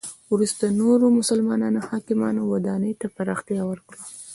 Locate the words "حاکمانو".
1.89-2.41